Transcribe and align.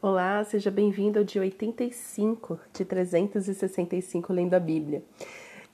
Olá, 0.00 0.44
seja 0.44 0.70
bem-vindo 0.70 1.18
ao 1.18 1.24
dia 1.24 1.42
85 1.42 2.60
de 2.72 2.84
365 2.84 4.32
lendo 4.32 4.54
a 4.54 4.60
Bíblia. 4.60 5.02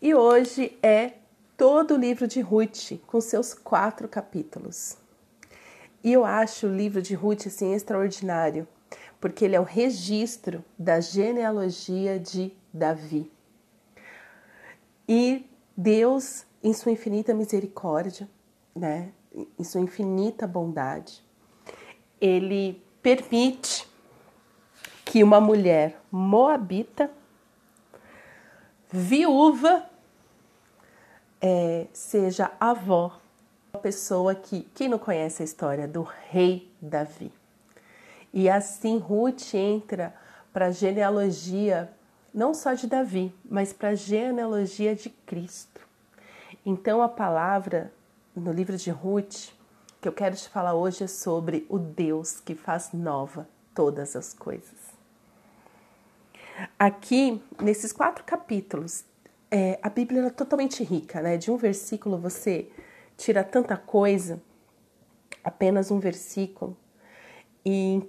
E 0.01 0.15
hoje 0.15 0.79
é 0.83 1.13
todo 1.59 1.93
o 1.93 1.99
livro 1.99 2.27
de 2.27 2.41
Ruth, 2.41 2.93
com 3.07 3.21
seus 3.21 3.53
quatro 3.53 4.09
capítulos. 4.09 4.97
E 6.03 6.11
eu 6.11 6.25
acho 6.25 6.67
o 6.67 6.75
livro 6.75 7.03
de 7.03 7.15
Ruth 7.15 7.49
assim 7.49 7.75
extraordinário, 7.75 8.67
porque 9.21 9.45
ele 9.45 9.57
é 9.57 9.61
o 9.61 9.63
registro 9.63 10.65
da 10.79 11.01
genealogia 11.01 12.19
de 12.19 12.51
Davi. 12.73 13.31
E 15.07 15.45
Deus, 15.77 16.47
em 16.63 16.73
sua 16.73 16.93
infinita 16.93 17.35
misericórdia, 17.35 18.27
né, 18.75 19.13
em 19.59 19.65
sua 19.65 19.83
infinita 19.83 20.47
bondade, 20.47 21.23
ele 22.19 22.83
permite 23.05 23.74
que 25.15 25.23
uma 25.23 25.41
mulher 25.41 25.97
moabita, 26.11 27.09
viúva, 28.91 29.85
é, 31.41 31.87
seja 31.93 32.51
avó, 32.59 33.21
uma 33.73 33.81
pessoa 33.81 34.35
que, 34.35 34.63
quem 34.75 34.89
não 34.89 34.99
conhece 34.99 35.41
a 35.41 35.45
história 35.45 35.87
do 35.87 36.03
rei 36.03 36.69
Davi? 36.83 37.31
E 38.33 38.51
assim 38.51 38.99
Ruth 38.99 39.55
entra 39.55 40.13
para 40.53 40.67
a 40.67 40.71
genealogia 40.73 41.93
não 42.35 42.53
só 42.53 42.73
de 42.73 42.89
Davi, 42.89 43.33
mas 43.49 43.73
para 43.73 43.91
a 43.91 43.95
genealogia 43.95 44.97
de 44.97 45.11
Cristo. 45.11 45.81
Então 46.67 47.01
a 47.01 47.09
palavra 47.09 47.93
no 48.35 48.51
livro 48.51 48.77
de 48.77 48.91
Ruth 48.91 49.53
que 50.01 50.09
eu 50.09 50.13
quero 50.13 50.35
te 50.35 50.49
falar 50.49 50.75
hoje 50.75 51.05
é 51.05 51.07
sobre 51.07 51.65
o 51.69 51.79
Deus 51.79 52.41
que 52.41 52.57
faz 52.57 52.91
nova 52.93 53.47
todas 53.77 54.17
as 54.17 54.35
coisas. 54.35 54.95
Aqui, 56.79 57.41
nesses 57.63 57.93
quatro 57.93 58.25
capítulos, 58.25 59.05
é, 59.51 59.79
a 59.81 59.89
Bíblia 59.89 60.23
é 60.23 60.31
totalmente 60.31 60.83
rica, 60.83 61.23
né? 61.23 61.37
De 61.37 61.51
um 61.51 61.57
versículo 61.57 62.19
você 62.19 62.69
tira 63.17 63.45
tanta 63.45 63.77
coisa, 63.77 64.43
apenas 65.45 65.91
um 65.91 66.01
versículo. 66.01 66.77
E 67.65 68.03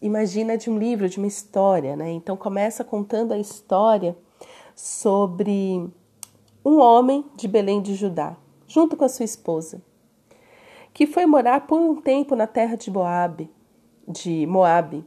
imagina 0.00 0.56
de 0.56 0.70
um 0.70 0.78
livro, 0.78 1.08
de 1.08 1.18
uma 1.18 1.26
história, 1.26 1.94
né? 1.94 2.10
Então 2.10 2.36
começa 2.36 2.82
contando 2.82 3.32
a 3.32 3.38
história 3.38 4.16
sobre 4.74 5.86
um 6.64 6.78
homem 6.78 7.24
de 7.36 7.46
Belém 7.46 7.82
de 7.82 7.94
Judá, 7.94 8.34
junto 8.66 8.96
com 8.96 9.04
a 9.04 9.08
sua 9.08 9.24
esposa, 9.24 9.82
que 10.92 11.06
foi 11.06 11.26
morar 11.26 11.66
por 11.66 11.78
um 11.78 12.00
tempo 12.00 12.34
na 12.34 12.46
terra 12.46 12.76
de 12.76 12.90
Moabe, 12.90 13.50
de 14.08 14.46
Moabe, 14.46 15.04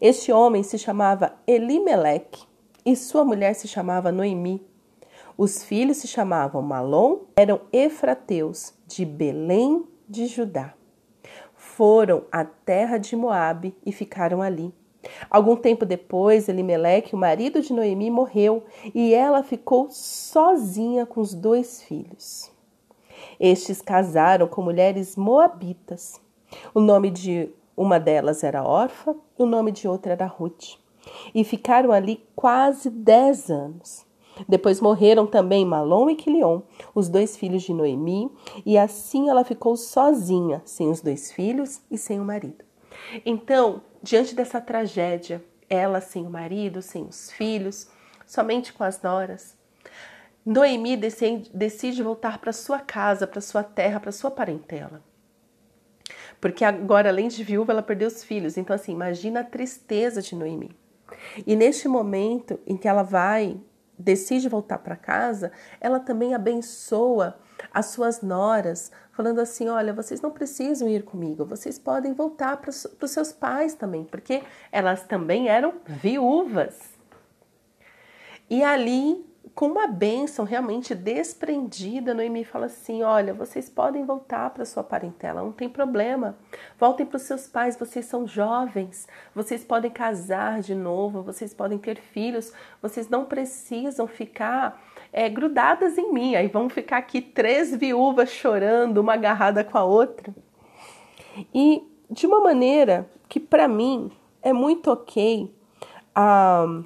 este 0.00 0.32
homem 0.32 0.62
se 0.62 0.78
chamava 0.78 1.34
Elimeleque 1.46 2.44
e 2.84 2.96
sua 2.96 3.24
mulher 3.24 3.54
se 3.54 3.68
chamava 3.68 4.12
Noemi. 4.12 4.64
Os 5.36 5.62
filhos 5.64 5.98
se 5.98 6.08
chamavam 6.08 6.62
Malom, 6.62 7.20
eram 7.34 7.60
efrateus 7.72 8.74
de 8.86 9.04
Belém 9.04 9.84
de 10.08 10.26
Judá. 10.26 10.74
Foram 11.54 12.24
à 12.30 12.44
terra 12.44 12.98
de 12.98 13.16
Moabe 13.16 13.74
e 13.84 13.92
ficaram 13.92 14.42
ali. 14.42 14.72
Algum 15.30 15.56
tempo 15.56 15.84
depois, 15.84 16.48
Elimeleque, 16.48 17.14
o 17.14 17.18
marido 17.18 17.60
de 17.60 17.72
Noemi, 17.72 18.10
morreu 18.10 18.64
e 18.94 19.14
ela 19.14 19.42
ficou 19.42 19.88
sozinha 19.90 21.06
com 21.06 21.20
os 21.20 21.34
dois 21.34 21.82
filhos. 21.82 22.50
Estes 23.40 23.80
casaram 23.80 24.46
com 24.46 24.62
mulheres 24.62 25.16
moabitas. 25.16 26.20
O 26.74 26.80
nome 26.80 27.10
de 27.10 27.50
uma 27.76 27.98
delas 27.98 28.44
era 28.44 28.62
órfã, 28.62 29.16
o 29.42 29.46
nome 29.46 29.72
de 29.72 29.86
outra 29.88 30.12
era 30.12 30.26
Ruth. 30.26 30.76
E 31.34 31.44
ficaram 31.44 31.92
ali 31.92 32.24
quase 32.34 32.88
dez 32.88 33.50
anos. 33.50 34.06
Depois 34.48 34.80
morreram 34.80 35.26
também 35.26 35.64
Malom 35.64 36.08
e 36.08 36.16
Quilion, 36.16 36.62
os 36.94 37.08
dois 37.08 37.36
filhos 37.36 37.62
de 37.62 37.74
Noemi, 37.74 38.30
e 38.64 38.78
assim 38.78 39.28
ela 39.28 39.44
ficou 39.44 39.76
sozinha, 39.76 40.62
sem 40.64 40.88
os 40.88 41.02
dois 41.02 41.30
filhos 41.30 41.82
e 41.90 41.98
sem 41.98 42.18
o 42.18 42.24
marido. 42.24 42.64
Então, 43.26 43.82
diante 44.02 44.34
dessa 44.34 44.60
tragédia, 44.60 45.44
ela 45.68 46.00
sem 46.00 46.26
o 46.26 46.30
marido, 46.30 46.80
sem 46.80 47.04
os 47.04 47.30
filhos, 47.30 47.90
somente 48.26 48.72
com 48.72 48.84
as 48.84 49.02
noras, 49.02 49.56
Noemi 50.44 50.96
decide 50.96 52.02
voltar 52.02 52.38
para 52.38 52.52
sua 52.52 52.80
casa, 52.80 53.28
para 53.28 53.40
sua 53.40 53.62
terra, 53.62 54.00
para 54.00 54.10
sua 54.10 54.30
parentela. 54.30 55.00
Porque 56.42 56.64
agora, 56.64 57.08
além 57.08 57.28
de 57.28 57.44
viúva, 57.44 57.72
ela 57.72 57.84
perdeu 57.84 58.08
os 58.08 58.24
filhos. 58.24 58.56
Então, 58.56 58.74
assim, 58.74 58.90
imagina 58.90 59.40
a 59.40 59.44
tristeza 59.44 60.20
de 60.20 60.34
Noemi. 60.34 60.76
E 61.46 61.54
neste 61.54 61.86
momento 61.86 62.58
em 62.66 62.76
que 62.76 62.88
ela 62.88 63.04
vai, 63.04 63.60
decide 63.96 64.48
voltar 64.48 64.78
para 64.78 64.96
casa, 64.96 65.52
ela 65.80 66.00
também 66.00 66.34
abençoa 66.34 67.38
as 67.72 67.86
suas 67.86 68.22
noras, 68.22 68.90
falando 69.12 69.40
assim: 69.40 69.68
olha, 69.68 69.92
vocês 69.92 70.20
não 70.20 70.32
precisam 70.32 70.88
ir 70.88 71.04
comigo, 71.04 71.44
vocês 71.44 71.78
podem 71.78 72.12
voltar 72.12 72.56
para 72.56 72.70
os 72.70 73.10
seus 73.10 73.32
pais 73.32 73.76
também, 73.76 74.02
porque 74.02 74.42
elas 74.72 75.04
também 75.04 75.48
eram 75.48 75.74
viúvas. 75.86 76.76
E 78.50 78.64
ali 78.64 79.24
com 79.54 79.66
uma 79.66 79.86
bênção 79.86 80.44
realmente 80.44 80.94
desprendida, 80.94 82.14
Noemi 82.14 82.44
fala 82.44 82.66
assim: 82.66 83.02
Olha, 83.02 83.34
vocês 83.34 83.68
podem 83.68 84.04
voltar 84.04 84.50
para 84.50 84.64
sua 84.64 84.82
parentela, 84.82 85.42
não 85.42 85.52
tem 85.52 85.68
problema. 85.68 86.36
Voltem 86.78 87.04
para 87.04 87.16
os 87.16 87.22
seus 87.22 87.46
pais, 87.46 87.76
vocês 87.78 88.06
são 88.06 88.26
jovens, 88.26 89.06
vocês 89.34 89.64
podem 89.64 89.90
casar 89.90 90.60
de 90.60 90.74
novo, 90.74 91.22
vocês 91.22 91.52
podem 91.52 91.78
ter 91.78 91.98
filhos, 91.98 92.52
vocês 92.80 93.08
não 93.08 93.24
precisam 93.24 94.06
ficar 94.06 94.82
é, 95.12 95.28
grudadas 95.28 95.98
em 95.98 96.12
mim. 96.12 96.34
Aí 96.34 96.48
vão 96.48 96.68
ficar 96.68 96.98
aqui 96.98 97.20
três 97.20 97.74
viúvas 97.74 98.30
chorando, 98.30 98.98
uma 98.98 99.14
agarrada 99.14 99.62
com 99.62 99.76
a 99.76 99.84
outra. 99.84 100.34
E 101.52 101.82
de 102.10 102.26
uma 102.26 102.40
maneira 102.40 103.08
que 103.28 103.40
para 103.40 103.68
mim 103.68 104.10
é 104.40 104.52
muito 104.52 104.90
ok. 104.90 105.54
Um, 106.16 106.84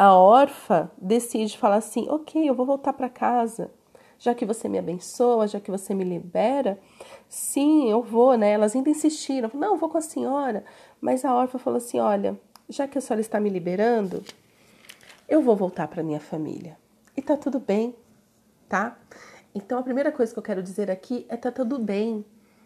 a 0.00 0.14
órfã 0.14 0.90
decide 0.96 1.58
falar 1.58 1.76
assim: 1.76 2.08
ok, 2.08 2.48
eu 2.48 2.54
vou 2.54 2.64
voltar 2.64 2.94
para 2.94 3.10
casa, 3.10 3.70
já 4.18 4.34
que 4.34 4.46
você 4.46 4.66
me 4.66 4.78
abençoa, 4.78 5.46
já 5.46 5.60
que 5.60 5.70
você 5.70 5.92
me 5.92 6.04
libera, 6.04 6.80
sim, 7.28 7.90
eu 7.90 8.02
vou, 8.02 8.34
né? 8.34 8.52
Elas 8.52 8.74
ainda 8.74 8.88
insistiram: 8.88 9.50
não, 9.52 9.76
vou 9.76 9.90
com 9.90 9.98
a 9.98 10.00
senhora. 10.00 10.64
Mas 11.02 11.22
a 11.22 11.34
órfã 11.34 11.58
falou 11.58 11.76
assim: 11.76 12.00
olha, 12.00 12.40
já 12.66 12.88
que 12.88 12.96
a 12.96 13.00
senhora 13.02 13.20
está 13.20 13.38
me 13.38 13.50
liberando, 13.50 14.24
eu 15.28 15.42
vou 15.42 15.54
voltar 15.54 15.86
para 15.86 16.02
minha 16.02 16.20
família. 16.20 16.78
E 17.14 17.20
tá 17.20 17.36
tudo 17.36 17.60
bem, 17.60 17.94
tá? 18.70 18.96
Então 19.54 19.78
a 19.78 19.82
primeira 19.82 20.10
coisa 20.10 20.32
que 20.32 20.38
eu 20.38 20.42
quero 20.42 20.62
dizer 20.62 20.90
aqui 20.90 21.26
é 21.28 21.36
tá 21.36 21.52
tudo 21.52 21.78
bem. 21.78 22.24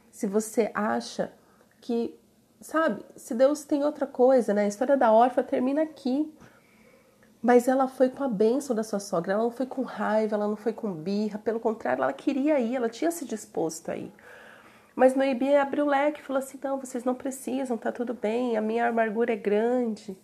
Se 0.09 0.29
você 0.29 0.71
acha 0.73 1.33
que, 1.81 2.17
sabe, 2.61 3.05
se 3.17 3.35
Deus 3.35 3.65
tem 3.65 3.83
outra 3.83 4.07
coisa, 4.07 4.55
né? 4.55 4.67
A 4.67 4.69
história 4.69 4.97
da 4.97 5.11
órfã 5.11 5.43
termina 5.43 5.83
aqui. 5.83 6.33
Mas 7.45 7.69
ela 7.69 7.87
foi 7.87 8.09
com 8.09 8.25
a 8.25 8.29
bênção 8.29 8.75
da 8.75 8.83
sua 8.83 8.99
sogra, 8.99 9.35
ela 9.35 9.43
não 9.43 9.51
foi 9.51 9.67
com 9.67 9.83
raiva, 9.83 10.35
ela 10.35 10.49
não 10.49 10.57
foi 10.57 10.73
com 10.73 10.91
birra, 10.95 11.39
pelo 11.39 11.61
contrário, 11.61 12.03
ela 12.03 12.13
queria 12.15 12.59
ir, 12.59 12.75
ela 12.75 12.89
tinha 12.89 13.11
se 13.11 13.27
disposto 13.27 13.91
a 13.91 13.97
ir. 13.99 14.11
Mas 14.97 15.15
Noemi 15.15 15.55
abriu 15.55 15.85
o 15.85 15.89
leque 15.89 16.21
e 16.21 16.25
falou 16.25 16.39
assim: 16.39 16.59
não, 16.65 16.81
vocês 16.81 17.05
não 17.05 17.15
precisam, 17.15 17.77
tá 17.77 17.93
tudo 17.93 18.15
bem, 18.15 18.57
a 18.57 18.63
minha 18.63 18.89
amargura 18.89 19.35
é 19.35 19.37
grande. 19.37 20.17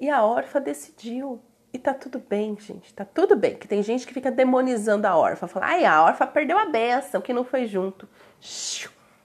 E 0.00 0.08
a 0.08 0.24
órfã 0.24 0.60
decidiu. 0.60 1.40
E 1.72 1.78
tá 1.80 1.92
tudo 1.92 2.20
bem, 2.20 2.56
gente, 2.60 2.94
tá 2.94 3.04
tudo 3.04 3.34
bem. 3.34 3.56
Que 3.56 3.66
tem 3.66 3.82
gente 3.82 4.06
que 4.06 4.14
fica 4.14 4.30
demonizando 4.30 5.08
a 5.08 5.16
órfã, 5.16 5.48
fala, 5.48 5.66
ai, 5.66 5.84
a 5.84 6.00
órfã 6.04 6.28
perdeu 6.28 6.56
a 6.56 6.66
benção, 6.66 7.20
que 7.20 7.32
não 7.32 7.42
foi 7.42 7.66
junto. 7.66 8.08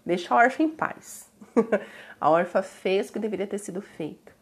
Deixa 0.03 0.33
a 0.33 0.37
órfã 0.37 0.63
em 0.63 0.69
paz. 0.69 1.29
a 2.19 2.29
órfã 2.31 2.63
fez 2.63 3.09
o 3.09 3.13
que 3.13 3.19
deveria 3.19 3.45
ter 3.45 3.59
sido 3.59 3.79
feito. 3.79 4.34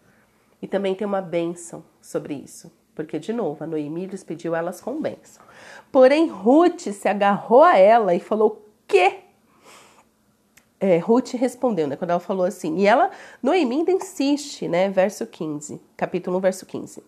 E 0.63 0.67
também 0.67 0.95
tem 0.95 1.05
uma 1.05 1.21
bênção 1.21 1.83
sobre 2.01 2.35
isso, 2.35 2.71
porque, 2.95 3.19
de 3.19 3.33
novo, 3.33 3.61
a 3.61 3.67
Noemi 3.67 4.07
despediu 4.07 4.55
elas 4.55 4.79
com 4.79 5.01
bênção. 5.01 5.43
Porém, 5.91 6.29
Ruth 6.29 6.87
se 6.93 7.09
agarrou 7.09 7.61
a 7.61 7.77
ela 7.77 8.15
e 8.15 8.19
falou: 8.21 8.65
Quê? 8.87 9.17
É, 10.79 10.99
Ruth 10.99 11.33
respondeu, 11.33 11.85
né? 11.85 11.97
Quando 11.97 12.11
ela 12.11 12.19
falou 12.21 12.45
assim, 12.45 12.77
e 12.77 12.85
ela, 12.85 13.11
Noemi 13.41 13.79
ainda 13.79 13.91
insiste, 13.91 14.69
né? 14.69 14.89
Verso 14.89 15.27
15, 15.27 15.81
capítulo 15.97 16.37
1, 16.37 16.39
verso 16.39 16.65
15. 16.65 17.03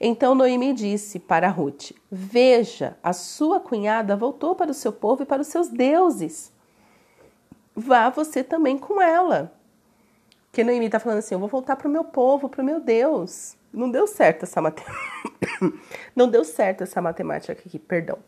Então 0.00 0.32
Noemi 0.32 0.72
disse 0.72 1.18
para 1.18 1.48
Ruth: 1.48 1.90
Veja, 2.08 2.96
a 3.02 3.12
sua 3.12 3.58
cunhada 3.58 4.14
voltou 4.14 4.54
para 4.54 4.70
o 4.70 4.74
seu 4.74 4.92
povo 4.92 5.24
e 5.24 5.26
para 5.26 5.42
os 5.42 5.48
seus 5.48 5.68
deuses. 5.68 6.52
Vá 7.74 8.08
você 8.08 8.44
também 8.44 8.78
com 8.78 9.02
ela. 9.02 9.52
Que 10.52 10.64
Noemi 10.64 10.86
está 10.86 10.98
falando 10.98 11.18
assim: 11.18 11.34
eu 11.34 11.38
vou 11.38 11.48
voltar 11.48 11.76
para 11.76 11.88
o 11.88 11.90
meu 11.90 12.04
povo, 12.04 12.48
para 12.48 12.62
o 12.62 12.64
meu 12.64 12.80
Deus. 12.80 13.56
Não 13.72 13.90
deu 13.90 14.06
certo 14.06 14.42
essa 14.42 14.60
matemática. 14.60 15.00
Não 16.14 16.28
deu 16.28 16.44
certo 16.44 16.82
essa 16.82 17.00
matemática 17.00 17.52
aqui, 17.52 17.78
perdão. 17.78 18.18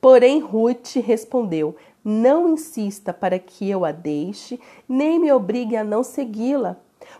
Porém, 0.00 0.38
Ruth 0.38 0.96
respondeu: 0.96 1.74
Não 2.04 2.48
insista 2.48 3.12
para 3.12 3.38
que 3.38 3.68
eu 3.68 3.84
a 3.84 3.90
deixe, 3.90 4.60
nem 4.88 5.18
me 5.18 5.32
obrigue 5.32 5.76
a 5.76 5.82
não 5.82 6.04
segui-la. 6.04 6.76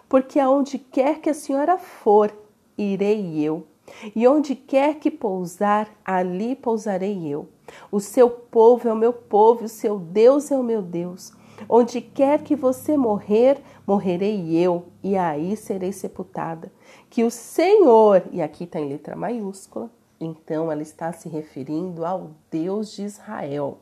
porque 0.09 0.39
aonde 0.39 0.79
quer 0.79 1.21
que 1.21 1.31
a 1.31 1.35
senhora 1.35 1.79
for, 1.79 2.33
irei 2.79 3.41
eu. 3.41 3.67
E 4.15 4.27
onde 4.27 4.55
quer 4.55 4.97
que 4.97 5.11
pousar, 5.11 5.89
ali 6.05 6.57
pousarei 6.57 7.27
eu. 7.27 7.49
O 7.91 8.01
seu 8.01 8.29
povo 8.29 8.89
é 8.89 8.93
o 8.93 8.97
meu 8.97 9.13
povo, 9.13 9.65
o 9.65 9.69
seu 9.69 9.99
Deus 9.99 10.51
é 10.51 10.57
o 10.57 10.63
meu 10.63 10.83
Deus. 10.83 11.33
Onde 11.69 12.01
quer 12.01 12.43
que 12.43 12.55
você 12.55 12.97
morrer, 12.97 13.59
morrerei 13.87 14.57
eu, 14.57 14.87
e 15.03 15.17
aí 15.17 15.57
serei 15.57 15.93
sepultada. 15.93 16.71
Que 17.09 17.25
o 17.25 17.31
Senhor, 17.31 18.23
e 18.31 18.43
aqui 18.43 18.65
está 18.65 18.79
em 18.79 18.89
letra 18.89 19.17
maiúscula, 19.17 19.91
então 20.21 20.71
ela 20.71 20.83
está 20.83 21.13
se 21.13 21.29
referindo 21.29 22.05
ao 22.05 22.31
Deus 22.51 22.93
de 22.93 23.03
Israel. 23.03 23.79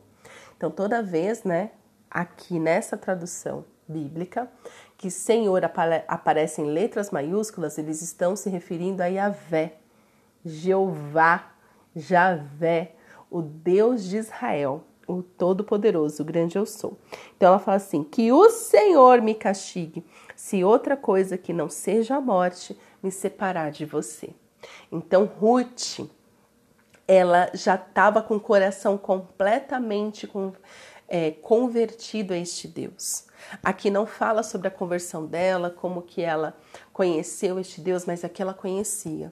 Então, 0.57 0.71
toda 0.71 1.03
vez, 1.03 1.43
né, 1.43 1.71
aqui 2.09 2.59
nessa 2.59 2.97
tradução 2.97 3.65
bíblica, 3.87 4.49
que 4.97 5.11
Senhor 5.11 5.61
aparece 6.07 6.61
em 6.61 6.65
letras 6.65 7.11
maiúsculas, 7.11 7.77
eles 7.77 8.01
estão 8.01 8.35
se 8.35 8.49
referindo 8.49 9.03
a 9.03 9.07
Yahvé, 9.07 9.75
Jeová, 10.43 11.51
Javé, 11.95 12.93
o 13.29 13.41
Deus 13.41 14.03
de 14.03 14.17
Israel, 14.17 14.83
o 15.07 15.21
Todo-Poderoso, 15.21 16.23
o 16.23 16.25
grande 16.25 16.57
eu 16.57 16.65
sou. 16.65 16.97
Então 17.35 17.49
ela 17.49 17.59
fala 17.59 17.77
assim: 17.77 18.03
que 18.03 18.31
o 18.31 18.49
Senhor 18.49 19.21
me 19.21 19.35
castigue, 19.35 20.05
se 20.35 20.63
outra 20.63 20.97
coisa 20.97 21.37
que 21.37 21.53
não 21.53 21.69
seja 21.69 22.15
a 22.15 22.21
morte 22.21 22.77
me 23.01 23.11
separar 23.11 23.71
de 23.71 23.85
você. 23.85 24.29
Então 24.91 25.25
Ruth, 25.25 25.99
ela 27.07 27.49
já 27.53 27.75
estava 27.75 28.21
com 28.21 28.35
o 28.35 28.39
coração 28.39 28.97
completamente 28.97 30.25
com, 30.25 30.53
é, 31.07 31.31
convertido 31.31 32.33
a 32.33 32.37
este 32.37 32.67
Deus. 32.67 33.25
Aqui 33.61 33.89
não 33.89 34.05
fala 34.05 34.41
sobre 34.41 34.67
a 34.67 34.71
conversão 34.71 35.25
dela, 35.25 35.69
como 35.69 36.01
que 36.01 36.21
ela 36.21 36.57
conheceu 36.91 37.59
este 37.59 37.79
Deus, 37.79 38.05
mas 38.05 38.23
aqui 38.23 38.41
ela 38.41 38.53
conhecia. 38.53 39.31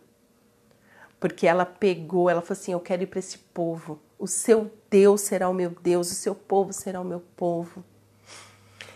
Porque 1.20 1.48
ela 1.48 1.66
pegou, 1.66 2.30
ela 2.30 2.42
falou 2.42 2.60
assim: 2.60 2.74
Eu 2.74 2.80
quero 2.80 3.04
ir 3.04 3.08
para 3.08 3.20
esse 3.20 3.38
povo. 3.38 4.00
O 4.18 4.28
seu 4.28 4.72
Deus 4.90 5.22
será 5.22 5.50
o 5.50 5.54
meu 5.54 5.70
Deus, 5.70 6.12
o 6.12 6.16
seu 6.16 6.36
povo 6.36 6.72
será 6.72 7.02
o 7.02 7.06
meu 7.06 7.22
povo. 7.36 7.84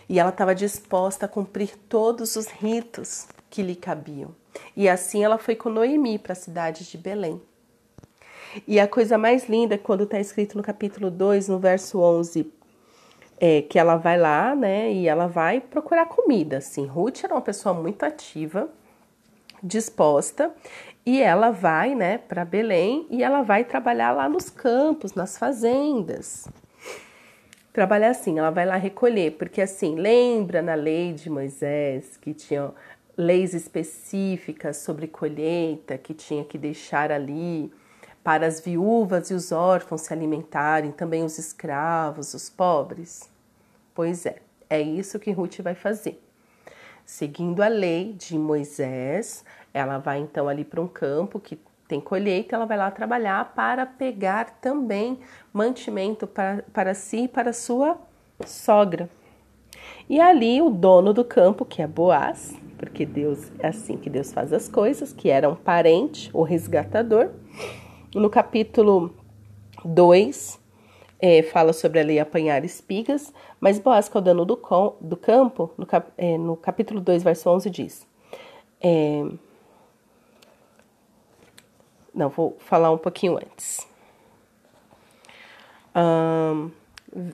E 0.08 0.18
ela 0.18 0.30
estava 0.30 0.54
disposta 0.54 1.26
a 1.26 1.28
cumprir 1.28 1.76
todos 1.88 2.36
os 2.36 2.46
ritos 2.46 3.26
que 3.50 3.62
lhe 3.62 3.76
cabiam. 3.76 4.34
E 4.76 4.88
assim 4.88 5.22
ela 5.22 5.38
foi 5.38 5.54
com 5.54 5.68
Noemi 5.68 6.18
para 6.18 6.32
a 6.32 6.36
cidade 6.36 6.88
de 6.88 6.96
Belém. 6.96 7.40
E 8.66 8.80
a 8.80 8.88
coisa 8.88 9.18
mais 9.18 9.48
linda, 9.48 9.76
quando 9.76 10.04
está 10.04 10.18
escrito 10.18 10.56
no 10.56 10.62
capítulo 10.62 11.10
2, 11.10 11.48
no 11.48 11.58
verso 11.58 12.00
11, 12.00 12.50
é 13.38 13.62
que 13.62 13.78
ela 13.78 13.96
vai 13.96 14.18
lá, 14.18 14.54
né, 14.54 14.92
e 14.92 15.06
ela 15.06 15.26
vai 15.26 15.60
procurar 15.60 16.06
comida, 16.06 16.58
assim. 16.58 16.86
Ruth 16.86 17.24
era 17.24 17.34
uma 17.34 17.42
pessoa 17.42 17.74
muito 17.74 18.02
ativa, 18.02 18.68
disposta, 19.62 20.52
e 21.08 21.22
ela 21.22 21.50
vai, 21.50 21.94
né, 21.94 22.18
para 22.18 22.44
Belém 22.44 23.06
e 23.08 23.24
ela 23.24 23.40
vai 23.40 23.64
trabalhar 23.64 24.10
lá 24.10 24.28
nos 24.28 24.50
campos, 24.50 25.14
nas 25.14 25.38
fazendas. 25.38 26.46
Trabalhar 27.72 28.10
assim, 28.10 28.38
ela 28.38 28.50
vai 28.50 28.66
lá 28.66 28.76
recolher, 28.76 29.38
porque 29.38 29.62
assim, 29.62 29.94
lembra 29.94 30.60
na 30.60 30.74
lei 30.74 31.14
de 31.14 31.30
Moisés 31.30 32.18
que 32.18 32.34
tinha 32.34 32.74
leis 33.16 33.54
específicas 33.54 34.76
sobre 34.76 35.08
colheita, 35.08 35.96
que 35.96 36.12
tinha 36.12 36.44
que 36.44 36.58
deixar 36.58 37.10
ali 37.10 37.72
para 38.22 38.46
as 38.46 38.60
viúvas 38.60 39.30
e 39.30 39.34
os 39.34 39.50
órfãos 39.50 40.02
se 40.02 40.12
alimentarem, 40.12 40.92
também 40.92 41.24
os 41.24 41.38
escravos, 41.38 42.34
os 42.34 42.50
pobres? 42.50 43.30
Pois 43.94 44.26
é, 44.26 44.42
é 44.68 44.78
isso 44.78 45.18
que 45.18 45.30
Ruth 45.30 45.60
vai 45.62 45.74
fazer. 45.74 46.22
Seguindo 47.08 47.62
a 47.62 47.68
lei 47.68 48.12
de 48.12 48.36
Moisés, 48.38 49.42
ela 49.72 49.96
vai 49.96 50.18
então 50.18 50.46
ali 50.46 50.62
para 50.62 50.78
um 50.78 50.86
campo 50.86 51.40
que 51.40 51.58
tem 51.88 52.02
colheita, 52.02 52.54
ela 52.54 52.66
vai 52.66 52.76
lá 52.76 52.90
trabalhar 52.90 53.54
para 53.54 53.86
pegar 53.86 54.58
também 54.60 55.18
mantimento 55.50 56.26
para, 56.26 56.62
para 56.70 56.92
si 56.92 57.20
e 57.20 57.28
para 57.28 57.54
sua 57.54 57.98
sogra. 58.44 59.08
E 60.06 60.20
ali 60.20 60.60
o 60.60 60.68
dono 60.68 61.14
do 61.14 61.24
campo, 61.24 61.64
que 61.64 61.80
é 61.80 61.86
Boaz, 61.86 62.54
porque 62.76 63.06
Deus 63.06 63.50
é 63.58 63.68
assim 63.68 63.96
que 63.96 64.10
Deus 64.10 64.30
faz 64.30 64.52
as 64.52 64.68
coisas, 64.68 65.10
que 65.10 65.30
era 65.30 65.48
um 65.48 65.56
parente, 65.56 66.28
o 66.34 66.42
resgatador, 66.42 67.30
no 68.14 68.28
capítulo 68.28 69.16
2, 69.82 70.60
é, 71.20 71.42
fala 71.42 71.72
sobre 71.72 72.00
a 72.00 72.04
lei 72.04 72.18
apanhar 72.18 72.64
espigas, 72.64 73.32
mas 73.60 73.78
Boaz, 73.78 74.08
que 74.08 74.16
é 74.16 74.20
o 74.20 74.22
dono 74.22 74.44
do, 74.44 74.56
com, 74.56 74.96
do 75.00 75.16
campo, 75.16 75.72
no, 75.76 75.84
cap, 75.84 76.10
é, 76.16 76.38
no, 76.38 76.56
capítulo 76.56 77.00
2, 77.00 77.22
verso 77.22 77.50
11, 77.50 77.70
diz: 77.70 78.06
é, 78.80 79.24
Não, 82.14 82.28
vou 82.28 82.56
falar 82.60 82.90
um 82.90 82.98
pouquinho 82.98 83.36
antes. 83.36 83.86
Um, 85.94 86.70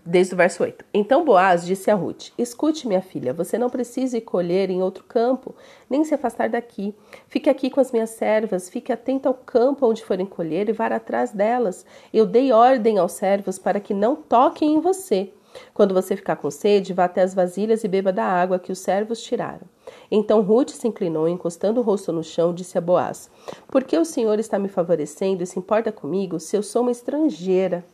desde 0.04 0.34
o 0.34 0.36
verso 0.36 0.62
8. 0.62 0.84
Então 0.92 1.24
Boaz 1.24 1.64
disse 1.64 1.90
a 1.90 1.94
Ruth: 1.94 2.28
Escute, 2.38 2.86
minha 2.86 3.02
filha, 3.02 3.32
você 3.32 3.58
não 3.58 3.68
precisa 3.68 4.16
ir 4.16 4.22
colher 4.22 4.70
em 4.70 4.82
outro 4.82 5.04
campo, 5.04 5.54
nem 5.88 6.04
se 6.04 6.14
afastar 6.14 6.48
daqui. 6.48 6.94
Fique 7.26 7.50
aqui 7.50 7.70
com 7.70 7.80
as 7.80 7.92
minhas 7.92 8.10
servas, 8.10 8.70
fique 8.70 8.92
atenta 8.92 9.28
ao 9.28 9.34
campo 9.34 9.86
onde 9.86 10.04
forem 10.04 10.26
colher 10.26 10.68
e 10.68 10.72
vá 10.72 10.86
atrás 10.86 11.32
delas. 11.32 11.84
Eu 12.12 12.26
dei 12.26 12.52
ordem 12.52 12.98
aos 12.98 13.12
servos 13.12 13.58
para 13.58 13.80
que 13.80 13.94
não 13.94 14.14
toquem 14.14 14.74
em 14.74 14.80
você. 14.80 15.32
Quando 15.72 15.94
você 15.94 16.16
ficar 16.16 16.36
com 16.36 16.50
sede, 16.50 16.92
vá 16.92 17.04
até 17.04 17.22
as 17.22 17.34
vasilhas 17.34 17.84
e 17.84 17.88
beba 17.88 18.12
da 18.12 18.24
água 18.24 18.58
que 18.58 18.72
os 18.72 18.80
servos 18.80 19.22
tiraram. 19.22 19.66
Então 20.10 20.42
Ruth 20.42 20.70
se 20.70 20.88
inclinou, 20.88 21.28
encostando 21.28 21.80
o 21.80 21.82
rosto 21.82 22.12
no 22.12 22.24
chão, 22.24 22.52
disse 22.52 22.76
a 22.76 22.80
Boaz: 22.80 23.30
Por 23.68 23.84
que 23.84 23.96
o 23.96 24.04
Senhor 24.04 24.38
está 24.38 24.58
me 24.58 24.68
favorecendo 24.68 25.42
e 25.42 25.46
se 25.46 25.58
importa 25.58 25.92
comigo 25.92 26.40
se 26.40 26.56
eu 26.56 26.62
sou 26.62 26.82
uma 26.82 26.90
estrangeira? 26.90 27.84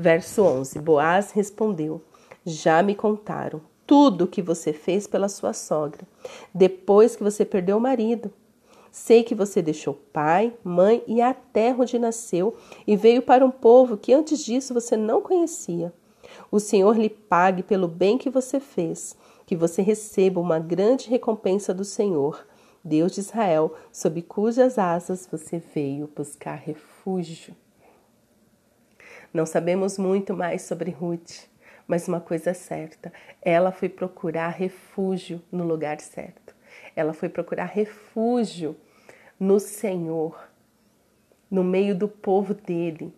Verso 0.00 0.44
11: 0.44 0.78
Boaz 0.78 1.32
respondeu: 1.32 2.00
Já 2.46 2.84
me 2.84 2.94
contaram 2.94 3.60
tudo 3.84 4.24
o 4.24 4.28
que 4.28 4.40
você 4.40 4.72
fez 4.72 5.08
pela 5.08 5.28
sua 5.28 5.52
sogra, 5.52 6.06
depois 6.54 7.16
que 7.16 7.24
você 7.24 7.44
perdeu 7.44 7.78
o 7.78 7.80
marido. 7.80 8.30
Sei 8.92 9.24
que 9.24 9.34
você 9.34 9.60
deixou 9.60 9.94
pai, 10.12 10.54
mãe 10.62 11.02
e 11.04 11.20
a 11.20 11.34
terra 11.34 11.78
onde 11.80 11.98
nasceu 11.98 12.54
e 12.86 12.94
veio 12.94 13.22
para 13.22 13.44
um 13.44 13.50
povo 13.50 13.96
que 13.96 14.14
antes 14.14 14.44
disso 14.44 14.72
você 14.72 14.96
não 14.96 15.20
conhecia. 15.20 15.92
O 16.48 16.60
Senhor 16.60 16.96
lhe 16.96 17.10
pague 17.10 17.64
pelo 17.64 17.88
bem 17.88 18.16
que 18.16 18.30
você 18.30 18.60
fez, 18.60 19.16
que 19.44 19.56
você 19.56 19.82
receba 19.82 20.40
uma 20.40 20.60
grande 20.60 21.10
recompensa 21.10 21.74
do 21.74 21.84
Senhor, 21.84 22.46
Deus 22.84 23.10
de 23.10 23.18
Israel, 23.18 23.74
sob 23.90 24.22
cujas 24.22 24.78
asas 24.78 25.28
você 25.28 25.58
veio 25.58 26.08
buscar 26.14 26.54
refúgio. 26.54 27.56
Não 29.32 29.44
sabemos 29.44 29.98
muito 29.98 30.34
mais 30.34 30.62
sobre 30.62 30.90
Ruth, 30.90 31.48
mas 31.86 32.08
uma 32.08 32.20
coisa 32.20 32.50
é 32.50 32.54
certa: 32.54 33.12
ela 33.42 33.70
foi 33.70 33.88
procurar 33.88 34.48
refúgio 34.48 35.42
no 35.50 35.64
lugar 35.64 36.00
certo. 36.00 36.54
Ela 36.96 37.12
foi 37.12 37.28
procurar 37.28 37.66
refúgio 37.66 38.76
no 39.38 39.60
Senhor, 39.60 40.48
no 41.50 41.62
meio 41.62 41.94
do 41.94 42.08
povo 42.08 42.54
dele, 42.54 43.14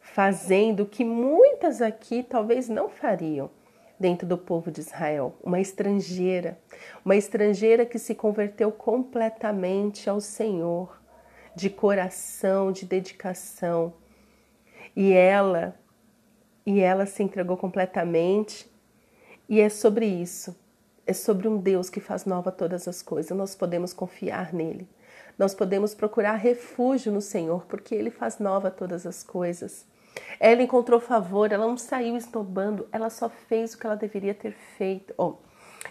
fazendo 0.00 0.84
o 0.84 0.86
que 0.86 1.04
muitas 1.04 1.82
aqui 1.82 2.22
talvez 2.22 2.68
não 2.68 2.88
fariam 2.88 3.50
dentro 3.98 4.26
do 4.26 4.38
povo 4.38 4.70
de 4.70 4.80
Israel, 4.80 5.34
uma 5.42 5.60
estrangeira, 5.60 6.58
uma 7.04 7.16
estrangeira 7.16 7.84
que 7.84 7.98
se 7.98 8.14
converteu 8.14 8.72
completamente 8.72 10.08
ao 10.08 10.20
Senhor, 10.20 10.98
de 11.54 11.68
coração, 11.68 12.72
de 12.72 12.86
dedicação, 12.86 13.92
e 14.94 15.12
ela 15.12 15.74
e 16.64 16.80
ela 16.80 17.06
se 17.06 17.22
entregou 17.22 17.56
completamente. 17.56 18.70
E 19.48 19.60
é 19.60 19.68
sobre 19.68 20.06
isso. 20.06 20.56
É 21.06 21.12
sobre 21.12 21.48
um 21.48 21.58
Deus 21.58 21.90
que 21.90 22.00
faz 22.00 22.24
nova 22.24 22.52
todas 22.52 22.86
as 22.86 23.02
coisas. 23.02 23.36
Nós 23.36 23.54
podemos 23.54 23.92
confiar 23.92 24.52
nele. 24.52 24.88
Nós 25.36 25.54
podemos 25.54 25.94
procurar 25.94 26.34
refúgio 26.34 27.10
no 27.10 27.20
Senhor, 27.20 27.64
porque 27.66 27.94
ele 27.94 28.10
faz 28.10 28.38
nova 28.38 28.70
todas 28.70 29.06
as 29.06 29.22
coisas. 29.22 29.86
Ela 30.38 30.62
encontrou 30.62 31.00
favor, 31.00 31.50
ela 31.50 31.66
não 31.66 31.78
saiu 31.78 32.16
esnobando, 32.16 32.88
ela 32.92 33.10
só 33.10 33.28
fez 33.28 33.74
o 33.74 33.78
que 33.78 33.86
ela 33.86 33.96
deveria 33.96 34.34
ter 34.34 34.52
feito. 34.52 35.14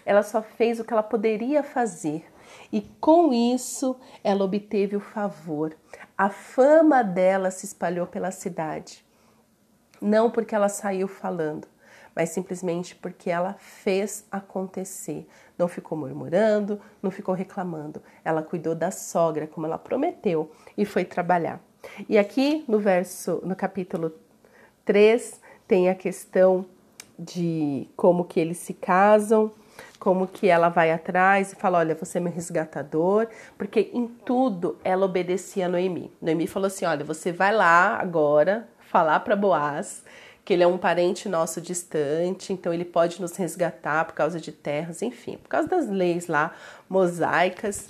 Ela 0.04 0.22
só 0.22 0.40
fez 0.40 0.78
o 0.78 0.84
que 0.84 0.92
ela 0.92 1.02
poderia 1.02 1.62
fazer. 1.62 2.24
E 2.72 2.80
com 3.00 3.32
isso, 3.32 3.96
ela 4.22 4.44
obteve 4.44 4.96
o 4.96 5.00
favor. 5.00 5.76
A 6.16 6.30
fama 6.30 7.02
dela 7.02 7.50
se 7.50 7.66
espalhou 7.66 8.06
pela 8.06 8.30
cidade. 8.30 9.04
Não 10.00 10.30
porque 10.30 10.54
ela 10.54 10.68
saiu 10.68 11.06
falando, 11.08 11.68
mas 12.14 12.30
simplesmente 12.30 12.94
porque 12.94 13.30
ela 13.30 13.54
fez 13.54 14.24
acontecer. 14.30 15.26
Não 15.58 15.68
ficou 15.68 15.96
murmurando, 15.96 16.80
não 17.02 17.10
ficou 17.10 17.34
reclamando. 17.34 18.02
Ela 18.24 18.42
cuidou 18.42 18.74
da 18.74 18.90
sogra 18.90 19.46
como 19.46 19.66
ela 19.66 19.78
prometeu 19.78 20.50
e 20.76 20.84
foi 20.84 21.04
trabalhar. 21.04 21.60
E 22.08 22.18
aqui 22.18 22.64
no 22.68 22.78
verso, 22.78 23.40
no 23.44 23.56
capítulo 23.56 24.12
3, 24.84 25.40
tem 25.66 25.88
a 25.88 25.94
questão 25.94 26.66
de 27.18 27.88
como 27.96 28.24
que 28.24 28.40
eles 28.40 28.58
se 28.58 28.72
casam, 28.72 29.52
como 29.98 30.26
que 30.26 30.48
ela 30.48 30.68
vai 30.68 30.90
atrás 30.90 31.52
e 31.52 31.56
fala, 31.56 31.78
olha, 31.78 31.94
você 31.94 32.18
é 32.18 32.20
meu 32.20 32.32
resgatador, 32.32 33.26
porque 33.58 33.90
em 33.92 34.06
tudo 34.06 34.78
ela 34.82 35.04
obedecia 35.04 35.66
a 35.66 35.68
Noemi. 35.68 36.12
Noemi 36.20 36.46
falou 36.46 36.66
assim, 36.66 36.84
olha, 36.84 37.04
você 37.04 37.32
vai 37.32 37.54
lá 37.54 37.98
agora 38.00 38.68
falar 38.78 39.20
para 39.20 39.36
Boaz 39.36 40.02
que 40.44 40.54
ele 40.54 40.62
é 40.62 40.66
um 40.66 40.78
parente 40.78 41.28
nosso 41.28 41.60
distante, 41.60 42.52
então 42.52 42.72
ele 42.72 42.84
pode 42.84 43.20
nos 43.20 43.36
resgatar 43.36 44.04
por 44.04 44.14
causa 44.14 44.40
de 44.40 44.50
terras, 44.50 45.00
enfim, 45.02 45.36
por 45.36 45.48
causa 45.48 45.68
das 45.68 45.88
leis 45.88 46.26
lá 46.26 46.52
mosaicas. 46.88 47.86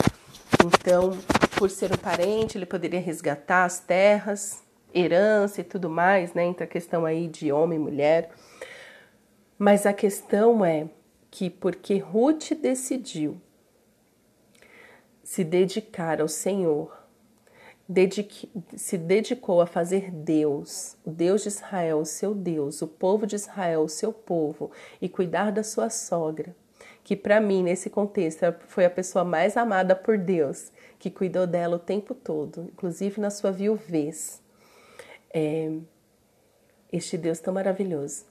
Então, 0.62 1.16
por 1.56 1.70
ser 1.70 1.92
um 1.92 1.96
parente, 1.96 2.58
ele 2.58 2.66
poderia 2.66 3.00
resgatar 3.00 3.64
as 3.64 3.80
terras, 3.80 4.62
herança 4.92 5.60
e 5.60 5.64
tudo 5.64 5.88
mais, 5.88 6.34
né? 6.34 6.44
Entre 6.44 6.64
a 6.64 6.66
questão 6.66 7.06
aí 7.06 7.28
de 7.28 7.50
homem 7.50 7.78
e 7.78 7.82
mulher. 7.82 8.30
Mas 9.58 9.86
a 9.86 9.92
questão 9.92 10.64
é 10.64 10.86
que 11.30 11.48
porque 11.48 11.98
Ruth 11.98 12.52
decidiu 12.60 13.40
se 15.22 15.44
dedicar 15.44 16.20
ao 16.20 16.26
Senhor, 16.26 16.92
dedique, 17.88 18.50
se 18.76 18.98
dedicou 18.98 19.60
a 19.60 19.66
fazer 19.66 20.10
Deus, 20.10 20.96
o 21.04 21.10
Deus 21.10 21.42
de 21.42 21.48
Israel, 21.48 22.00
o 22.00 22.04
seu 22.04 22.34
Deus, 22.34 22.82
o 22.82 22.88
povo 22.88 23.26
de 23.26 23.36
Israel, 23.36 23.82
o 23.82 23.88
seu 23.88 24.12
povo, 24.12 24.72
e 25.00 25.08
cuidar 25.08 25.52
da 25.52 25.62
sua 25.62 25.88
sogra, 25.88 26.54
que 27.04 27.14
para 27.14 27.40
mim, 27.40 27.62
nesse 27.62 27.88
contexto, 27.88 28.40
foi 28.66 28.84
a 28.84 28.90
pessoa 28.90 29.24
mais 29.24 29.56
amada 29.56 29.94
por 29.94 30.18
Deus, 30.18 30.72
que 30.98 31.10
cuidou 31.10 31.46
dela 31.46 31.76
o 31.76 31.80
tempo 31.80 32.12
todo, 32.12 32.68
inclusive 32.72 33.20
na 33.20 33.30
sua 33.30 33.52
viuvez. 33.52 34.42
É, 35.32 35.72
este 36.92 37.16
Deus 37.16 37.38
tão 37.38 37.54
maravilhoso, 37.54 38.24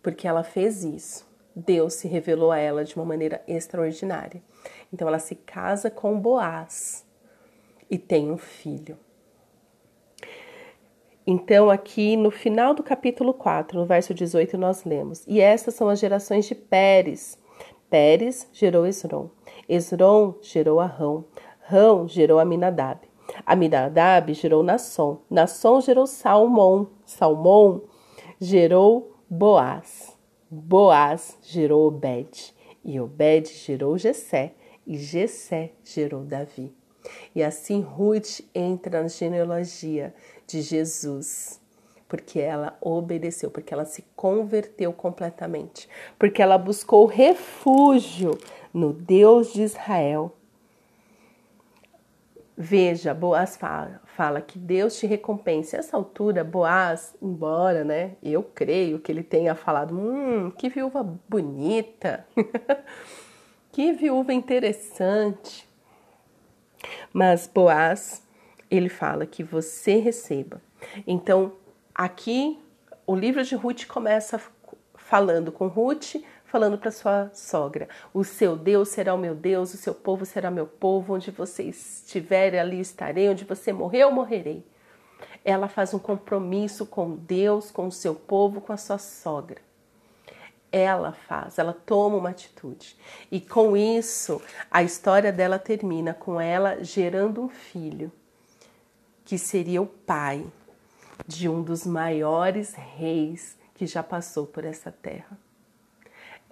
porque 0.00 0.28
ela 0.28 0.44
fez 0.44 0.84
isso 0.84 1.33
Deus 1.54 1.94
se 1.94 2.08
revelou 2.08 2.50
a 2.50 2.58
ela 2.58 2.84
de 2.84 2.96
uma 2.96 3.04
maneira 3.04 3.42
extraordinária. 3.46 4.42
Então 4.92 5.06
ela 5.06 5.18
se 5.18 5.34
casa 5.34 5.90
com 5.90 6.18
Boaz 6.18 7.06
e 7.90 7.98
tem 7.98 8.30
um 8.30 8.38
filho. 8.38 8.98
Então, 11.26 11.70
aqui 11.70 12.16
no 12.16 12.30
final 12.30 12.74
do 12.74 12.82
capítulo 12.82 13.32
4, 13.32 13.78
no 13.78 13.86
verso 13.86 14.12
18, 14.12 14.58
nós 14.58 14.84
lemos: 14.84 15.24
E 15.26 15.40
estas 15.40 15.74
são 15.74 15.88
as 15.88 15.98
gerações 15.98 16.44
de 16.44 16.54
Pérez. 16.54 17.38
Pérez 17.88 18.46
gerou 18.52 18.86
Esron. 18.86 19.30
Esron 19.66 20.34
gerou 20.42 20.80
Arão. 20.80 21.24
Rão 21.60 22.06
gerou 22.06 22.38
Aminadab. 22.38 23.00
Aminadab 23.46 24.34
gerou 24.34 24.62
Nasson. 24.62 25.22
Nasson 25.30 25.80
gerou 25.80 26.06
Salmão. 26.06 26.90
Salmão 27.06 27.84
gerou 28.38 29.16
Boaz. 29.30 30.03
Boaz 30.50 31.38
gerou 31.42 31.86
Obed, 31.88 32.54
e 32.84 33.00
Obed 33.00 33.48
gerou 33.48 33.96
Jessé, 33.96 34.54
e 34.86 34.96
Jessé 34.96 35.72
gerou 35.82 36.24
Davi. 36.24 36.72
E 37.34 37.42
assim 37.42 37.80
Ruth 37.80 38.40
entra 38.54 39.02
na 39.02 39.08
genealogia 39.08 40.14
de 40.46 40.62
Jesus, 40.62 41.60
porque 42.08 42.40
ela 42.40 42.76
obedeceu, 42.80 43.50
porque 43.50 43.74
ela 43.74 43.84
se 43.84 44.02
converteu 44.14 44.92
completamente, 44.92 45.88
porque 46.18 46.40
ela 46.40 46.58
buscou 46.58 47.06
refúgio 47.06 48.38
no 48.72 48.92
Deus 48.92 49.52
de 49.52 49.62
Israel 49.62 50.34
Veja, 52.56 53.12
Boaz 53.12 53.56
fala, 53.56 54.00
fala 54.04 54.40
que 54.40 54.58
Deus 54.58 54.96
te 54.96 55.06
recompense. 55.06 55.74
Essa 55.74 55.96
altura, 55.96 56.44
Boaz, 56.44 57.14
embora, 57.20 57.82
né, 57.82 58.12
eu 58.22 58.44
creio 58.44 59.00
que 59.00 59.10
ele 59.10 59.24
tenha 59.24 59.56
falado, 59.56 59.98
hum, 59.98 60.52
que 60.52 60.68
viúva 60.68 61.02
bonita, 61.28 62.24
que 63.72 63.92
viúva 63.92 64.32
interessante. 64.32 65.68
Mas 67.12 67.50
Boaz, 67.52 68.22
ele 68.70 68.88
fala 68.88 69.26
que 69.26 69.42
você 69.42 69.96
receba. 69.96 70.62
Então, 71.06 71.52
aqui 71.92 72.60
o 73.06 73.16
livro 73.16 73.42
de 73.42 73.56
Ruth 73.56 73.86
começa 73.86 74.40
falando 74.94 75.52
com 75.52 75.66
Ruth, 75.66 76.14
falando 76.54 76.78
para 76.78 76.92
sua 76.92 77.32
sogra: 77.34 77.88
O 78.12 78.22
seu 78.22 78.54
Deus 78.54 78.90
será 78.90 79.12
o 79.12 79.18
meu 79.18 79.34
Deus, 79.34 79.74
o 79.74 79.76
seu 79.76 79.92
povo 79.92 80.24
será 80.24 80.52
meu 80.52 80.68
povo, 80.68 81.14
onde 81.14 81.32
você 81.32 81.64
estiver, 81.64 82.56
ali 82.56 82.78
estarei, 82.78 83.28
onde 83.28 83.44
você 83.44 83.72
morrer, 83.72 84.02
eu 84.04 84.12
morrerei. 84.12 84.64
Ela 85.44 85.66
faz 85.66 85.92
um 85.92 85.98
compromisso 85.98 86.86
com 86.86 87.16
Deus, 87.16 87.72
com 87.72 87.88
o 87.88 87.92
seu 87.92 88.14
povo, 88.14 88.60
com 88.60 88.72
a 88.72 88.76
sua 88.76 88.98
sogra. 88.98 89.60
Ela 90.70 91.12
faz, 91.12 91.58
ela 91.58 91.72
toma 91.72 92.18
uma 92.18 92.30
atitude. 92.30 92.96
E 93.32 93.40
com 93.40 93.76
isso, 93.76 94.40
a 94.70 94.80
história 94.84 95.32
dela 95.32 95.58
termina 95.58 96.14
com 96.14 96.40
ela 96.40 96.84
gerando 96.84 97.42
um 97.42 97.48
filho, 97.48 98.12
que 99.24 99.38
seria 99.38 99.82
o 99.82 99.86
pai 99.86 100.46
de 101.26 101.48
um 101.48 101.64
dos 101.64 101.84
maiores 101.84 102.74
reis 102.74 103.56
que 103.74 103.88
já 103.88 104.04
passou 104.04 104.46
por 104.46 104.64
essa 104.64 104.92
terra. 104.92 105.36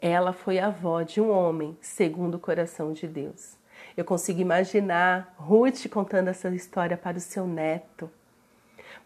Ela 0.03 0.33
foi 0.33 0.59
avó 0.59 1.03
de 1.03 1.21
um 1.21 1.31
homem 1.31 1.79
segundo 1.81 2.35
o 2.35 2.41
coração 2.41 2.93
de 2.93 3.07
Deus. 3.07 3.57
Eu 3.97 4.05
consigo 4.05 4.41
imaginar 4.41 5.33
Ruth 5.39 5.87
contando 5.89 6.27
essa 6.27 6.49
história 6.49 6.97
para 6.97 7.19
o 7.19 7.21
seu 7.21 7.47
neto. 7.47 8.11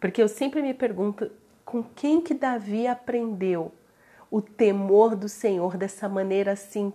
Porque 0.00 0.23
eu 0.23 0.29
sempre 0.29 0.62
me 0.62 0.73
pergunto 0.73 1.31
com 1.67 1.83
quem 1.83 2.23
que 2.23 2.33
Davi 2.33 2.87
aprendeu 2.87 3.73
o 4.31 4.41
temor 4.41 5.15
do 5.15 5.29
Senhor 5.29 5.76
dessa 5.76 6.09
maneira 6.09 6.53
assim 6.53 6.91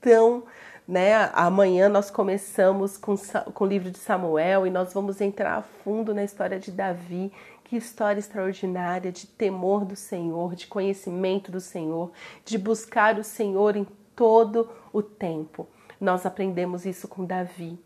tão, 0.00 0.44
né? 0.86 1.30
Amanhã 1.32 1.88
nós 1.88 2.10
começamos 2.10 2.96
com, 2.96 3.16
com 3.16 3.64
o 3.64 3.66
livro 3.66 3.90
de 3.90 3.98
Samuel 3.98 4.66
e 4.66 4.70
nós 4.70 4.92
vamos 4.92 5.20
entrar 5.20 5.56
a 5.56 5.62
fundo 5.62 6.14
na 6.14 6.22
história 6.22 6.60
de 6.60 6.70
Davi 6.70 7.32
que 7.72 7.78
história 7.78 8.20
extraordinária 8.20 9.10
de 9.10 9.26
temor 9.26 9.86
do 9.86 9.96
Senhor, 9.96 10.54
de 10.54 10.66
conhecimento 10.66 11.50
do 11.50 11.58
Senhor, 11.58 12.12
de 12.44 12.58
buscar 12.58 13.18
o 13.18 13.24
Senhor 13.24 13.76
em 13.76 13.86
todo 14.14 14.68
o 14.92 15.02
tempo. 15.02 15.66
Nós 15.98 16.26
aprendemos 16.26 16.84
isso 16.84 17.08
com 17.08 17.24
Davi. 17.24 17.78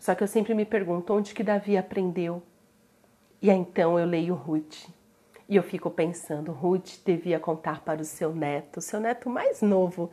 Só 0.00 0.14
que 0.14 0.22
eu 0.22 0.26
sempre 0.26 0.54
me 0.54 0.64
pergunto 0.64 1.12
onde 1.12 1.34
que 1.34 1.42
Davi 1.42 1.76
aprendeu. 1.76 2.42
E 3.42 3.50
aí, 3.50 3.58
então 3.58 3.98
eu 3.98 4.06
leio 4.06 4.34
Ruth. 4.34 4.88
E 5.46 5.56
eu 5.56 5.62
fico 5.62 5.90
pensando, 5.90 6.50
Ruth 6.50 6.92
devia 7.04 7.38
contar 7.38 7.82
para 7.82 8.00
o 8.00 8.06
seu 8.06 8.34
neto, 8.34 8.80
seu 8.80 8.98
neto 8.98 9.28
mais 9.28 9.60
novo, 9.60 10.10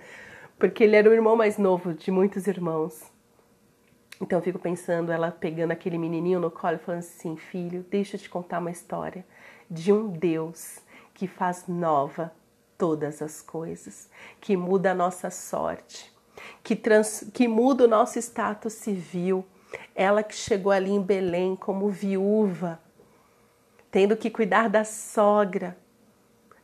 porque 0.58 0.84
ele 0.84 0.98
era 0.98 1.10
o 1.10 1.14
irmão 1.14 1.38
mais 1.38 1.58
novo 1.58 1.94
de 1.94 2.12
muitos 2.12 2.48
irmãos. 2.48 3.02
Então 4.22 4.40
eu 4.40 4.44
fico 4.44 4.60
pensando, 4.60 5.12
ela 5.12 5.32
pegando 5.32 5.72
aquele 5.72 5.98
menininho 5.98 6.40
no 6.40 6.52
colo 6.52 6.76
e 6.76 6.80
falando 6.80 7.00
assim: 7.00 7.38
Filho, 7.38 7.86
deixa 7.90 8.18
eu 8.18 8.20
te 8.20 8.30
contar 8.30 8.60
uma 8.60 8.72
história 8.72 9.26
de 9.72 9.94
um 9.94 10.10
Deus 10.10 10.80
que 11.14 11.26
faz 11.28 11.68
nova 11.68 12.34
todas 12.78 13.22
as 13.22 13.42
coisas, 13.42 14.10
que 14.42 14.58
muda 14.58 14.92
a 14.92 14.96
nossa 14.96 15.30
sorte, 15.30 16.14
que, 16.64 16.76
trans, 16.76 17.30
que 17.34 17.48
muda 17.48 17.86
o 17.86 17.88
nosso 17.88 18.20
status 18.20 18.74
civil. 18.74 19.46
Ela 19.94 20.24
que 20.24 20.34
chegou 20.34 20.72
ali 20.72 20.90
em 20.90 21.02
Belém 21.02 21.56
como 21.56 21.90
viúva, 21.90 22.80
tendo 23.92 24.18
que 24.18 24.30
cuidar 24.30 24.68
da 24.68 24.84
sogra, 24.84 25.78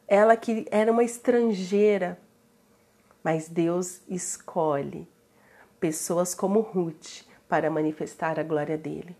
ela 0.08 0.36
que 0.36 0.66
era 0.72 0.92
uma 0.92 1.04
estrangeira, 1.04 2.20
mas 3.24 3.48
Deus 3.48 4.02
escolhe 4.08 5.08
pessoas 5.80 6.34
como 6.34 6.62
Ruth 6.62 7.35
para 7.48 7.70
manifestar 7.70 8.40
a 8.40 8.44
glória 8.44 8.78
dele. 8.78 9.16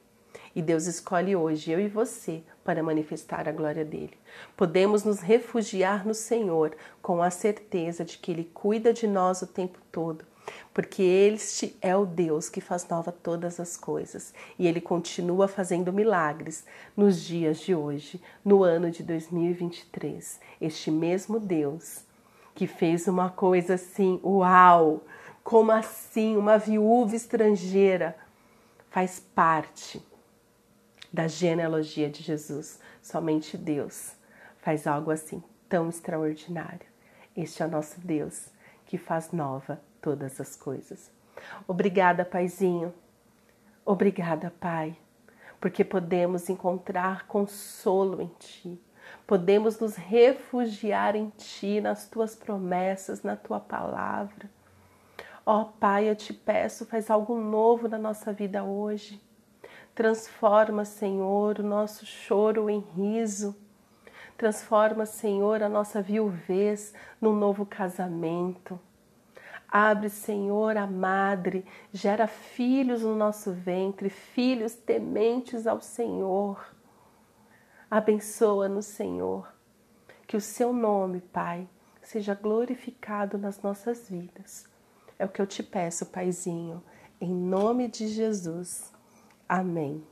E 0.56 0.62
Deus 0.62 0.86
escolhe 0.86 1.36
hoje 1.36 1.72
eu 1.72 1.80
e 1.80 1.88
você 1.88 2.42
para 2.64 2.82
manifestar 2.82 3.48
a 3.48 3.52
glória 3.52 3.84
dele. 3.84 4.18
Podemos 4.56 5.04
nos 5.04 5.20
refugiar 5.20 6.08
no 6.08 6.14
Senhor 6.14 6.76
com 7.02 7.22
a 7.22 7.30
certeza 7.30 8.06
de 8.06 8.18
que 8.18 8.32
ele 8.32 8.50
cuida 8.54 8.94
de 8.94 9.06
nós 9.06 9.42
o 9.42 9.48
tempo 9.48 9.80
todo, 9.92 10.26
porque 10.74 11.04
este 11.04 11.76
é 11.82 11.96
o 11.96 12.06
Deus 12.06 12.48
que 12.48 12.62
faz 12.62 12.88
nova 12.88 13.12
todas 13.12 13.60
as 13.60 13.76
coisas 13.76 14.34
e 14.58 14.66
ele 14.66 14.80
continua 14.80 15.48
fazendo 15.48 15.92
milagres 15.92 16.66
nos 16.96 17.22
dias 17.22 17.60
de 17.60 17.76
hoje, 17.76 18.22
no 18.44 18.64
ano 18.64 18.90
de 18.90 19.04
2023. 19.04 20.40
Este 20.62 20.90
mesmo 20.90 21.38
Deus 21.40 22.06
que 22.56 22.66
fez 22.66 23.08
uma 23.08 23.30
coisa 23.30 23.74
assim, 23.74 24.20
uau! 24.24 25.04
Como 25.46 25.72
assim 25.72 26.36
uma 26.36 26.58
viúva 26.58 27.16
estrangeira 27.16 28.18
faz 28.90 29.20
parte 29.20 30.04
da 31.14 31.28
genealogia 31.28 32.10
de 32.10 32.24
Jesus? 32.24 32.80
Somente 33.00 33.56
Deus 33.56 34.16
faz 34.58 34.88
algo 34.88 35.12
assim 35.12 35.44
tão 35.70 35.88
extraordinário. 35.88 36.88
Este 37.38 37.62
é 37.62 37.68
o 37.68 37.70
nosso 37.70 38.02
Deus 38.02 38.48
que 38.88 38.98
faz 38.98 39.32
nova 39.32 39.80
todas 40.02 40.42
as 40.42 40.56
coisas. 40.56 41.12
Obrigada, 41.68 42.26
Paizinho. 42.26 42.92
Obrigada, 43.86 44.52
Pai, 44.60 44.98
porque 45.62 45.84
podemos 45.84 46.50
encontrar 46.50 47.28
consolo 47.28 48.20
em 48.20 48.32
Ti. 48.40 48.82
Podemos 49.28 49.80
nos 49.80 49.96
refugiar 49.96 51.16
em 51.16 51.30
Ti, 51.38 51.82
nas 51.82 52.08
Tuas 52.08 52.36
promessas, 52.36 53.22
na 53.22 53.36
Tua 53.36 53.60
palavra. 53.60 54.50
Ó 55.46 55.62
oh, 55.62 55.66
Pai, 55.66 56.10
eu 56.10 56.16
te 56.16 56.34
peço, 56.34 56.88
faz 56.88 57.12
algo 57.12 57.38
novo 57.38 57.88
na 57.88 58.00
nossa 58.00 58.34
vida 58.34 58.64
hoje. 58.64 59.22
Transforma, 59.94 60.84
Senhor, 60.86 61.60
o 61.60 61.64
nosso 61.64 62.04
choro 62.04 62.68
em 62.68 62.80
riso. 62.80 63.56
Transforma, 64.36 65.06
Senhor, 65.06 65.62
a 65.62 65.70
nossa 65.70 66.02
viuvez 66.02 66.96
num 67.22 67.36
novo 67.36 67.64
casamento. 67.64 68.80
Abre, 69.68 70.10
Senhor, 70.10 70.76
a 70.78 70.88
madre, 70.88 71.64
gera 71.94 72.26
filhos 72.26 73.04
no 73.04 73.16
nosso 73.16 73.52
ventre, 73.54 74.10
filhos 74.10 74.74
tementes 74.74 75.68
ao 75.68 75.80
Senhor. 75.80 76.74
Abençoa-nos, 77.90 78.88
Senhor, 78.88 79.48
que 80.26 80.36
o 80.36 80.42
seu 80.42 80.74
nome, 80.74 81.22
Pai, 81.22 81.70
seja 82.02 82.34
glorificado 82.34 83.38
nas 83.38 83.62
nossas 83.62 84.10
vidas. 84.10 84.75
É 85.18 85.26
o 85.26 85.30
que 85.30 85.42
eu 85.42 85.48
te 85.48 85.64
peço, 85.64 86.06
Paizinho, 86.08 86.84
em 87.22 87.34
nome 87.34 87.88
de 87.88 88.08
Jesus. 88.08 88.92
Amém. 89.48 90.04